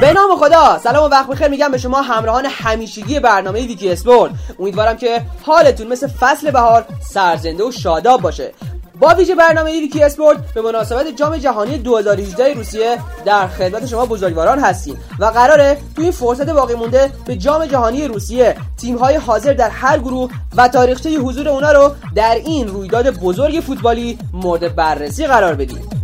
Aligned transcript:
به 0.00 0.12
نام 0.12 0.36
خدا 0.36 0.78
سلام 0.78 1.04
و 1.04 1.08
وقت 1.08 1.26
بخیر. 1.26 1.48
میگم 1.48 1.70
به 1.70 1.78
شما 1.78 2.02
همراهان 2.02 2.46
همیشگی 2.46 3.20
برنامه 3.20 3.66
ویکی 3.66 3.90
اسپورت 3.90 4.32
امیدوارم 4.58 4.96
که 4.96 5.22
حالتون 5.42 5.86
مثل 5.86 6.06
فصل 6.06 6.50
بهار 6.50 6.84
سرزنده 7.00 7.64
و 7.64 7.72
شاداب 7.72 8.20
باشه. 8.20 8.52
با 9.00 9.14
ویژه 9.14 9.34
برنامه 9.34 9.70
ویکی 9.80 10.02
اسپورت 10.02 10.54
به 10.54 10.62
مناسبت 10.62 11.06
جام 11.16 11.36
جهانی 11.36 11.78
2018 11.78 12.54
روسیه 12.54 12.98
در 13.24 13.46
خدمت 13.46 13.86
شما 13.86 14.06
بزرگواران 14.06 14.58
هستیم 14.58 14.98
و 15.18 15.24
قراره 15.24 15.78
تو 15.96 16.02
این 16.02 16.10
فرصت 16.10 16.50
باقی 16.50 16.74
مونده 16.74 17.12
به 17.26 17.36
جام 17.36 17.66
جهانی 17.66 18.08
روسیه 18.08 18.56
تیم 18.76 18.96
های 18.96 19.16
حاضر 19.16 19.52
در 19.52 19.70
هر 19.70 19.98
گروه 19.98 20.30
و 20.56 20.68
تاریخچه 20.68 21.10
حضور 21.10 21.48
اونا 21.48 21.72
رو 21.72 21.94
در 22.14 22.34
این 22.44 22.68
رویداد 22.68 23.10
بزرگ 23.10 23.60
فوتبالی 23.60 24.18
مورد 24.32 24.74
بررسی 24.74 25.26
قرار 25.26 25.54
بدیم. 25.54 25.97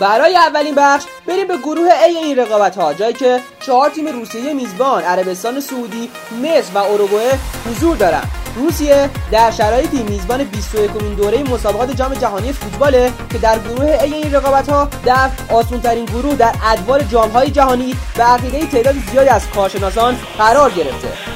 برای 0.00 0.36
اولین 0.36 0.74
بخش 0.74 1.04
بریم 1.26 1.48
به 1.48 1.56
گروه 1.56 1.88
A 1.88 2.06
این 2.06 2.38
رقابت 2.38 2.76
ها 2.76 2.94
جایی 2.94 3.14
که 3.14 3.40
چهار 3.60 3.90
تیم 3.90 4.08
روسیه 4.08 4.54
میزبان 4.54 5.02
عربستان 5.02 5.60
سعودی 5.60 6.10
مصر 6.42 6.74
و 6.74 6.78
اروگوئه 6.78 7.38
حضور 7.66 7.96
دارن. 7.96 8.22
روسیه 8.56 9.10
در 9.32 9.50
شرایطی 9.50 10.02
میزبان 10.02 10.44
21 10.44 10.90
دوره 10.90 11.42
مسابقات 11.42 11.96
جام 11.96 12.14
جهانی 12.14 12.52
فوتباله 12.52 13.12
که 13.30 13.38
در 13.38 13.58
گروه 13.58 13.98
A 13.98 14.02
این 14.02 14.34
رقابت 14.34 14.68
ها 14.68 14.88
در 15.04 15.30
آسونترین 15.52 16.04
گروه 16.04 16.34
در 16.34 16.54
ادوار 16.64 17.02
جام 17.02 17.30
های 17.30 17.50
جهانی 17.50 17.96
به 18.16 18.22
عقیده 18.22 18.66
تعداد 18.66 18.94
زیادی 19.10 19.28
از 19.28 19.50
کارشناسان 19.50 20.16
قرار 20.38 20.70
گرفته. 20.70 21.35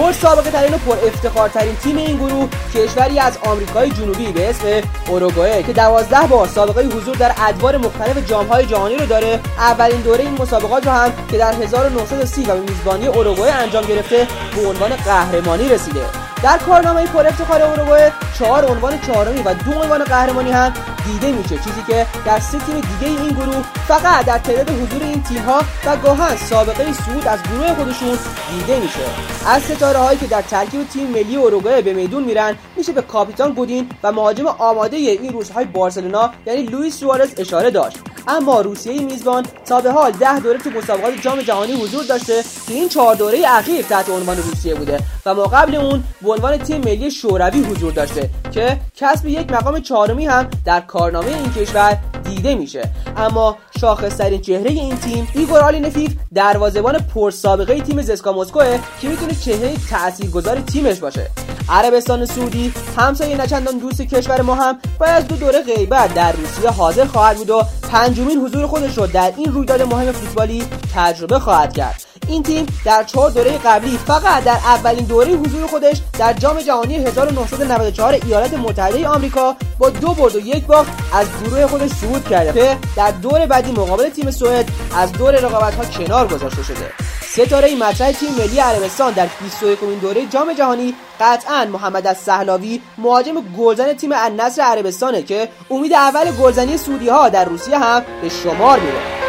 پر 0.00 0.12
سابقه 0.12 0.50
ترین 0.50 0.74
و 0.74 0.78
پر 0.78 1.06
افتخارترین 1.06 1.76
تیم 1.76 1.96
این 1.96 2.16
گروه 2.16 2.48
کشوری 2.74 3.18
از 3.18 3.38
آمریکای 3.42 3.90
جنوبی 3.90 4.32
به 4.32 4.50
اسم 4.50 4.88
اوروگوئه 5.08 5.62
که 5.62 5.72
دوازده 5.72 6.26
بار 6.26 6.48
سابقه 6.48 6.82
حضور 6.82 7.16
در 7.16 7.32
ادوار 7.38 7.76
مختلف 7.76 8.28
جامهای 8.28 8.66
جهانی 8.66 8.96
رو 8.96 9.06
داره. 9.06 9.40
اولین 9.58 10.00
دوره 10.00 10.24
این 10.24 10.32
مسابقات 10.42 10.86
رو 10.86 10.92
هم 10.92 11.12
که 11.30 11.38
در 11.38 11.54
1930 11.54 12.44
و 12.44 12.56
میزبانی 12.56 13.06
اوروگوئه 13.06 13.52
انجام 13.52 13.84
گرفته 13.84 14.26
به 14.56 14.68
عنوان 14.68 14.96
قهرمانی 14.96 15.68
رسیده. 15.68 16.29
در 16.42 16.58
کارنامه 16.58 17.06
پر 17.06 17.26
افتخار 17.26 17.62
اوروگوئه 17.62 18.12
چهار 18.38 18.64
عنوان 18.64 19.00
چهارمی 19.00 19.42
و 19.42 19.54
دو 19.54 19.72
عنوان 19.72 20.04
قهرمانی 20.04 20.50
هم 20.50 20.72
دیده 21.06 21.32
میشه. 21.32 21.58
چیزی 21.58 21.82
که 21.86 22.06
در 22.26 22.38
سه 22.40 22.58
تیم 22.58 22.80
دیگه 22.80 23.22
این 23.22 23.28
گروه 23.28 23.62
فقط 23.88 24.26
در 24.26 24.38
تعداد 24.38 24.70
حضور 24.70 25.02
این 25.02 25.22
تیم 25.22 25.42
ها 25.42 25.62
و 25.86 25.96
گاهن 25.96 26.36
سابقه 26.36 26.92
صعود 26.92 27.26
از 27.26 27.42
گروه 27.42 27.74
خودشون 27.74 28.18
دیده 28.50 28.80
میشه. 28.80 29.00
از 29.46 29.62
ستاره 29.62 29.98
هایی 29.98 30.18
که 30.18 30.26
در 30.26 30.42
ترکیب 30.42 30.88
تیم 30.88 31.06
ملی 31.10 31.36
اوروگوئه 31.36 31.82
به 31.82 31.92
میدون 31.92 32.24
میرن 32.24 32.56
میشه 32.76 32.92
به 32.92 33.02
کاپیتان 33.02 33.52
گودین 33.52 33.88
و 34.02 34.12
مهاجم 34.12 34.46
آماده 34.46 34.96
این 34.96 35.32
روزهای 35.32 35.64
بارسلونا 35.64 36.30
یعنی 36.46 36.62
لوئیس 36.62 37.00
سوارز 37.00 37.34
اشاره 37.38 37.70
داشت. 37.70 37.98
اما 38.28 38.60
روسیه 38.60 39.00
میزبان 39.00 39.46
تا 39.66 39.80
به 39.80 39.92
حال 39.92 40.10
ده 40.12 40.40
دوره 40.40 40.58
تو 40.58 40.70
مسابقات 40.70 41.14
جام 41.22 41.40
جهانی 41.42 41.72
حضور 41.72 42.04
داشته. 42.04 42.42
که 42.68 42.74
این 42.74 42.88
چهار 42.88 43.14
دوره 43.14 43.42
اخیر 43.46 43.82
تحت 43.82 44.08
عنوان 44.08 44.36
روسیه 44.36 44.74
بوده 44.74 44.98
و 45.26 45.34
ما 45.34 45.42
قبل 45.42 45.74
اون 45.74 46.04
به 46.22 46.30
عنوان 46.30 46.56
تیم 46.58 46.80
ملی 46.80 47.10
شوروی 47.10 47.60
حضور 47.60 47.92
داشته 47.92 48.30
که 48.52 48.80
کسب 48.96 49.26
یک 49.26 49.52
مقام 49.52 49.80
چهارمی 49.80 50.26
هم 50.26 50.48
در 50.64 50.80
کارنامه 50.80 51.26
این 51.26 51.52
کشور 51.52 51.98
دیده 52.30 52.54
میشه. 52.54 52.90
اما 53.16 53.56
شاخصترین 53.80 54.40
چهره 54.40 54.70
این 54.70 54.96
تیم 54.96 55.28
ایگور 55.34 55.58
آکینفیف 55.60 56.12
دروازهبان 56.34 56.98
پرسابقه 56.98 57.80
تیم 57.80 58.02
زسکا 58.02 58.32
مسکوه 58.32 58.78
که 59.00 59.08
می‌تونه 59.08 59.34
چهره 59.34 59.74
تاثیرگذار 59.90 60.60
تیمش 60.60 60.98
باشه. 60.98 61.30
عربستان 61.68 62.26
سعودی 62.26 62.72
همسایه 62.96 63.40
نچندان 63.40 63.78
دوست 63.78 64.02
کشور 64.02 64.42
ما 64.42 64.54
هم 64.54 64.78
بعد 65.00 65.12
از 65.12 65.28
دو 65.28 65.36
دوره 65.36 65.62
غیبت 65.62 66.14
در 66.14 66.32
روسیه 66.32 66.70
حاضر 66.70 67.04
خواهد 67.04 67.36
بود 67.36 67.50
و 67.50 67.62
پنجمین 67.92 68.38
حضور 68.38 68.66
خودش 68.66 68.98
رو 68.98 69.06
در 69.06 69.32
این 69.36 69.52
رویداد 69.52 69.82
مهم 69.82 70.12
فوتبالی 70.12 70.64
تجربه 70.94 71.38
خواهد 71.38 71.72
کرد. 71.72 72.09
این 72.28 72.42
تیم 72.42 72.66
در 72.84 73.04
چهار 73.04 73.30
دوره 73.30 73.58
قبلی 73.64 73.98
فقط 74.06 74.44
در 74.44 74.52
اولین 74.52 75.04
دوره 75.04 75.32
حضور 75.32 75.66
خودش 75.66 76.00
در 76.18 76.32
جام 76.32 76.60
جهانی 76.60 76.94
1994 76.94 78.12
ایالات 78.12 78.54
متحده 78.54 79.08
آمریکا 79.08 79.56
با 79.78 79.90
دو 79.90 80.14
برد 80.14 80.36
و 80.36 80.38
یک 80.38 80.66
باخت 80.66 80.90
از 81.12 81.26
گروه 81.44 81.66
خودش 81.66 81.90
صعود 81.90 82.28
کرده 82.28 82.52
که 82.52 82.76
در 82.96 83.10
دور 83.10 83.46
بعدی 83.46 83.72
مقابل 83.72 84.08
تیم 84.08 84.30
سوئد 84.30 84.68
از 84.96 85.12
دور 85.12 85.34
رقابت 85.34 85.74
ها 85.74 85.84
کنار 85.84 86.28
گذاشته 86.28 86.62
شده. 86.62 86.92
ستاره 87.32 87.74
مطرح 87.74 88.12
تیم 88.12 88.28
ملی 88.38 88.58
عربستان 88.58 89.12
در 89.12 89.28
21 89.42 89.78
دوره 90.00 90.26
جام 90.26 90.52
جهانی 90.52 90.94
قطعا 91.20 91.64
محمد 91.64 92.06
از 92.06 92.18
سهلاوی 92.18 92.80
مهاجم 92.98 93.34
گلزن 93.58 93.92
تیم 93.92 94.10
النصر 94.14 94.62
عربستانه 94.62 95.22
که 95.22 95.48
امید 95.70 95.92
اول 95.92 96.30
گلزنی 96.30 96.76
سعودی 96.76 97.08
ها 97.08 97.28
در 97.28 97.44
روسیه 97.44 97.78
هم 97.78 98.02
به 98.22 98.28
شمار 98.28 98.78
میره 98.80 99.19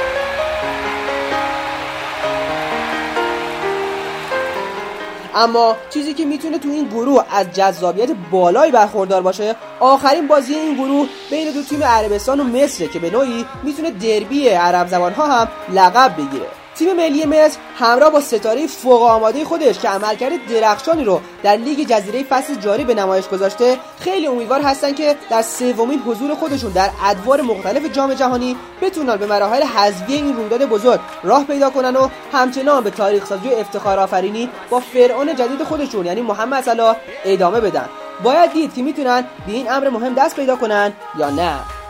اما 5.36 5.76
چیزی 5.90 6.14
که 6.14 6.26
می‌تونه 6.26 6.60
تو 6.60 6.70
این 6.70 6.88
گروه 6.88 7.26
از 7.32 7.48
جذابیت 7.54 8.10
بالایی 8.32 8.72
برخوردار 8.72 9.22
باشه 9.22 9.56
آخرین 9.80 10.28
بازی 10.28 10.56
این 10.56 10.74
گروه 10.74 11.08
بین 11.30 11.52
دو 11.52 11.64
تیم 11.64 11.84
عربستان 11.84 12.40
و 12.40 12.44
مصر 12.44 12.86
که 12.86 13.00
به 13.00 13.10
نوعی 13.10 13.46
می‌تونه 13.64 13.92
دربی 13.92 14.50
عرب 14.50 14.88
زبان 14.88 15.14
ها 15.14 15.28
هم 15.28 15.48
لقب 15.74 16.14
بگیره. 16.18 16.61
تیم 16.82 16.94
ملی 16.94 17.26
مصر 17.26 17.58
همراه 17.80 18.12
با 18.12 18.20
ستاره 18.20 18.68
فوق 18.68 19.02
آماده 19.02 19.46
خودش 19.46 19.80
که 19.80 19.90
عملکرد 19.90 20.46
درخشانی 20.50 21.04
رو 21.04 21.22
در 21.44 21.56
لیگ 21.56 21.88
جزیره 21.88 22.24
فصل 22.24 22.56
جاری 22.56 22.84
به 22.84 22.94
نمایش 22.94 23.28
گذاشته 23.28 23.78
خیلی 24.00 24.28
امیدوار 24.28 24.62
هستن 24.62 24.94
که 24.94 25.16
در 25.30 25.42
سومین 25.42 26.00
حضور 26.00 26.36
خودشون 26.36 26.72
در 26.72 26.90
ادوار 27.06 27.42
مختلف 27.42 27.86
جام 27.94 28.14
جهانی 28.14 28.58
بتونن 28.82 29.16
به 29.16 29.26
مراحل 29.26 29.64
حذفی 29.64 30.14
این 30.14 30.36
رویداد 30.36 30.66
بزرگ 30.66 31.00
راه 31.24 31.44
پیدا 31.44 31.70
کنن 31.70 31.96
و 31.96 32.08
همچنان 32.34 32.84
به 32.84 32.90
تاریخ 32.90 33.26
سازی 33.26 33.50
و 33.50 33.52
افتخار 33.52 34.00
آفرینی 34.00 34.50
با 34.70 34.80
فرعون 34.80 35.36
جدید 35.36 35.64
خودشون 35.64 36.06
یعنی 36.06 36.22
محمد 36.22 36.64
صلاح 36.64 36.96
ادامه 37.26 37.60
بدن. 37.60 37.90
باید 38.24 38.54
دید 38.54 38.74
که 38.74 38.82
می‌تونن 38.82 39.22
به 39.48 39.54
این 39.54 39.72
امر 39.72 39.90
مهم 39.90 40.14
دست 40.14 40.36
پیدا 40.36 40.56
کنن 40.56 40.94
یا 41.18 41.30
نه. 41.30 41.81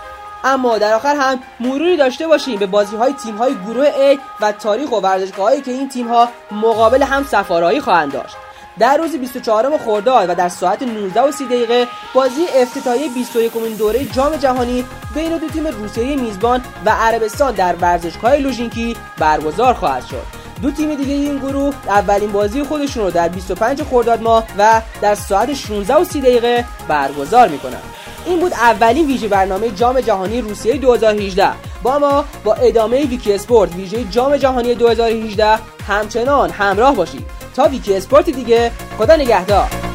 اما 0.44 0.78
در 0.78 0.94
آخر 0.94 1.16
هم 1.16 1.40
مروری 1.60 1.98
داشته 1.98 2.28
باشیم 2.28 2.60
به 2.60 2.66
بازی 2.66 2.96
های 2.96 3.14
تیم 3.14 3.38
های 3.38 3.56
گروه 3.56 3.92
A 3.92 4.20
و 4.42 4.52
تاریخ 4.52 4.92
و 4.92 4.96
ورزشگاه 4.96 5.46
هایی 5.46 5.62
که 5.62 5.72
این 5.72 5.90
تیم 5.90 6.08
ها 6.08 6.30
مقابل 6.52 7.04
هم 7.04 7.24
سفارایی 7.24 7.82
خواهند 7.82 8.12
داشت. 8.12 8.36
در 8.80 8.98
روز 8.98 9.16
24 9.16 9.78
خرداد 9.78 10.30
و 10.30 10.36
در 10.36 10.50
ساعت 10.50 10.84
19 10.84 11.22
و 11.22 11.32
30 11.32 11.46
دقیقه 11.46 11.88
بازی 12.14 12.46
افتتاحیه 12.56 13.10
21 13.10 13.78
دوره 13.78 14.06
جام 14.06 14.36
جهانی 14.36 14.86
بین 15.16 15.38
دو 15.38 15.48
تیم 15.48 15.68
روسیه 15.68 16.16
میزبان 16.16 16.62
و 16.86 16.90
عربستان 16.90 17.54
در 17.54 17.76
ورزشگاه 17.76 18.36
لوژینکی 18.36 18.96
برگزار 19.18 19.74
خواهد 19.74 20.06
شد. 20.06 20.42
دو 20.62 20.72
تیم 20.72 20.96
دیگه 20.96 21.14
این 21.14 21.38
گروه 21.38 21.74
اولین 21.88 22.32
بازی 22.32 22.64
خودشون 22.64 23.04
رو 23.04 23.12
در 23.12 23.30
25 23.30 23.84
خرداد 23.84 24.22
ماه 24.22 24.44
و 24.58 24.82
در 25.02 25.16
ساعت 25.16 25.54
16 25.54 25.96
و 25.96 26.04
30 26.04 26.22
دقیقه 26.22 26.66
برگزار 26.88 27.48
می‌کنن. 27.48 27.91
این 28.26 28.40
بود 28.40 28.54
اولین 28.54 29.08
ویژه 29.08 29.28
برنامه 29.28 29.70
جام 29.70 30.02
جهانی 30.02 30.42
روسیه 30.42 30.78
2018 30.78 31.50
با 31.84 32.00
ما 32.00 32.26
با 32.44 32.54
ادامه 32.54 33.06
ویکی 33.06 33.34
اسپورت 33.34 33.76
ویژه 33.76 34.04
جام 34.04 34.38
جهانی 34.38 34.76
2018 34.76 35.60
همچنان 35.88 36.50
همراه 36.50 36.96
باشید. 36.96 37.24
تا 37.56 37.64
ویکی 37.64 37.96
اسپورت 37.96 38.30
دیگه 38.30 38.72
خدا 38.98 39.16
نگهدار. 39.16 39.91